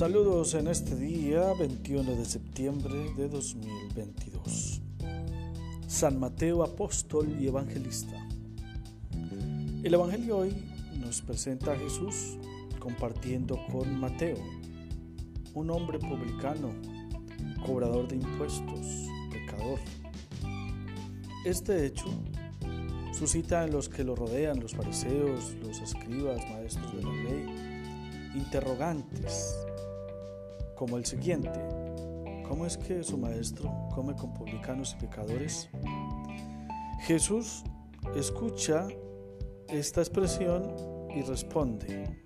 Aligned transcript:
Saludos 0.00 0.54
en 0.54 0.66
este 0.68 0.96
día 0.96 1.52
21 1.58 2.12
de 2.12 2.24
septiembre 2.24 3.12
de 3.18 3.28
2022. 3.28 4.80
San 5.86 6.18
Mateo 6.18 6.62
Apóstol 6.62 7.36
y 7.38 7.48
Evangelista. 7.48 8.16
El 9.82 9.92
Evangelio 9.92 10.38
hoy 10.38 10.54
nos 10.96 11.20
presenta 11.20 11.72
a 11.72 11.76
Jesús 11.76 12.38
compartiendo 12.78 13.60
con 13.70 14.00
Mateo, 14.00 14.38
un 15.52 15.70
hombre 15.70 15.98
publicano, 15.98 16.72
cobrador 17.66 18.08
de 18.08 18.16
impuestos, 18.16 18.86
pecador. 19.30 19.80
Este 21.44 21.84
hecho 21.84 22.06
suscita 23.12 23.66
en 23.66 23.72
los 23.72 23.90
que 23.90 24.02
lo 24.02 24.16
rodean, 24.16 24.60
los 24.60 24.74
fariseos, 24.74 25.52
los 25.62 25.78
escribas, 25.82 26.40
maestros 26.48 26.96
de 26.96 27.02
la 27.02 27.12
ley, 27.12 28.32
interrogantes 28.34 29.56
como 30.80 30.96
el 30.96 31.04
siguiente. 31.04 31.52
¿Cómo 32.48 32.64
es 32.64 32.78
que 32.78 33.04
su 33.04 33.18
maestro 33.18 33.70
come 33.94 34.16
con 34.16 34.32
publicanos 34.32 34.96
y 34.96 35.02
pecadores? 35.04 35.68
Jesús 37.02 37.64
escucha 38.16 38.88
esta 39.68 40.00
expresión 40.00 40.74
y 41.14 41.20
responde, 41.20 42.24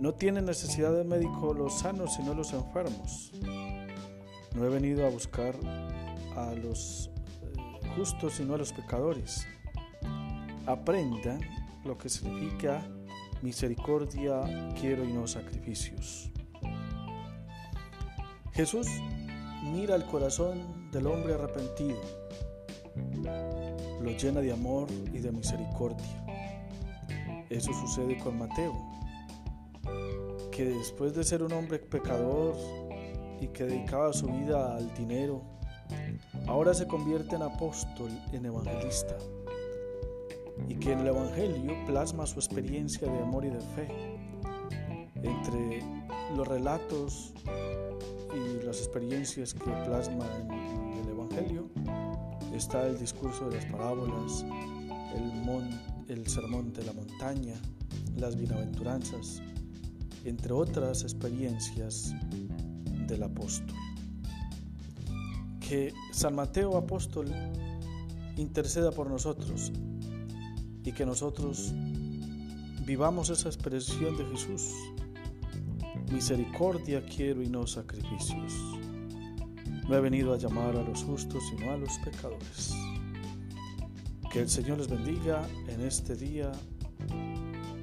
no 0.00 0.14
tiene 0.14 0.42
necesidad 0.42 0.92
de 0.92 1.04
médico 1.04 1.54
los 1.54 1.78
sanos 1.78 2.16
sino 2.16 2.34
los 2.34 2.52
enfermos. 2.52 3.30
No 4.56 4.66
he 4.66 4.68
venido 4.68 5.06
a 5.06 5.10
buscar 5.10 5.54
a 6.34 6.54
los 6.54 7.08
eh, 7.42 7.88
justos 7.94 8.32
sino 8.32 8.54
a 8.54 8.58
los 8.58 8.72
pecadores. 8.72 9.46
Aprendan 10.66 11.40
lo 11.84 11.96
que 11.96 12.08
significa 12.08 12.82
misericordia 13.42 14.40
quiero 14.80 15.04
y 15.04 15.12
no 15.12 15.28
sacrificios. 15.28 16.32
Jesús 18.58 18.88
mira 19.62 19.94
el 19.94 20.04
corazón 20.04 20.90
del 20.90 21.06
hombre 21.06 21.34
arrepentido, 21.34 22.00
lo 24.02 24.10
llena 24.10 24.40
de 24.40 24.52
amor 24.52 24.88
y 25.14 25.20
de 25.20 25.30
misericordia. 25.30 26.26
Eso 27.50 27.72
sucede 27.72 28.18
con 28.18 28.36
Mateo, 28.36 28.74
que 30.50 30.64
después 30.64 31.14
de 31.14 31.22
ser 31.22 31.44
un 31.44 31.52
hombre 31.52 31.78
pecador 31.78 32.56
y 33.40 33.46
que 33.46 33.62
dedicaba 33.62 34.12
su 34.12 34.26
vida 34.26 34.74
al 34.74 34.92
dinero, 34.94 35.40
ahora 36.48 36.74
se 36.74 36.88
convierte 36.88 37.36
en 37.36 37.42
apóstol, 37.42 38.10
en 38.32 38.44
evangelista, 38.44 39.18
y 40.66 40.74
que 40.74 40.94
en 40.94 40.98
el 40.98 41.06
Evangelio 41.06 41.76
plasma 41.86 42.26
su 42.26 42.40
experiencia 42.40 43.06
de 43.06 43.20
amor 43.20 43.44
y 43.44 43.50
de 43.50 43.60
fe. 43.60 44.18
Entre 45.14 45.80
los 46.34 46.48
relatos 46.48 47.34
y 48.34 48.64
las 48.64 48.78
experiencias 48.78 49.54
que 49.54 49.70
plasma 49.86 50.26
en 50.40 51.04
el 51.04 51.08
Evangelio 51.08 51.68
está 52.54 52.86
el 52.86 52.98
discurso 52.98 53.48
de 53.48 53.56
las 53.56 53.64
parábolas, 53.66 54.44
el, 55.14 56.08
el 56.08 56.26
sermón 56.26 56.72
de 56.72 56.84
la 56.84 56.92
montaña, 56.92 57.54
las 58.16 58.36
bienaventuranzas, 58.36 59.42
entre 60.24 60.52
otras 60.52 61.02
experiencias 61.02 62.14
del 63.06 63.22
apóstol. 63.22 63.76
Que 65.60 65.92
San 66.12 66.34
Mateo 66.34 66.76
apóstol 66.76 67.28
interceda 68.36 68.90
por 68.90 69.08
nosotros 69.08 69.72
y 70.84 70.92
que 70.92 71.04
nosotros 71.04 71.72
vivamos 72.84 73.30
esa 73.30 73.48
expresión 73.48 74.16
de 74.16 74.24
Jesús 74.26 74.72
Misericordia 76.10 77.04
quiero 77.04 77.42
y 77.42 77.48
no 77.48 77.66
sacrificios. 77.66 78.54
No 79.88 79.96
he 79.96 80.00
venido 80.00 80.34
a 80.34 80.38
llamar 80.38 80.76
a 80.76 80.82
los 80.82 81.04
justos, 81.04 81.42
sino 81.50 81.72
a 81.72 81.76
los 81.76 81.98
pecadores. 81.98 82.74
Que 84.30 84.40
el 84.40 84.48
Señor 84.48 84.78
les 84.78 84.88
bendiga 84.88 85.46
en 85.68 85.80
este 85.80 86.14
día 86.14 86.52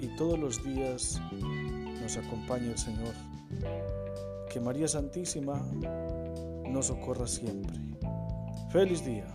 y 0.00 0.08
todos 0.16 0.38
los 0.38 0.62
días 0.64 1.20
nos 2.00 2.16
acompañe 2.16 2.70
el 2.70 2.78
Señor. 2.78 3.14
Que 4.50 4.60
María 4.60 4.88
Santísima 4.88 5.60
nos 6.68 6.86
socorra 6.86 7.26
siempre. 7.26 7.76
Feliz 8.70 9.04
día. 9.04 9.26